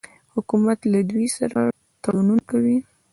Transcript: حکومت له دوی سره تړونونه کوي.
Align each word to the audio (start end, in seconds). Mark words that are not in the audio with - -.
حکومت 0.33 0.79
له 0.91 0.99
دوی 1.09 1.27
سره 1.37 1.59
تړونونه 2.03 2.43
کوي. 2.51 2.77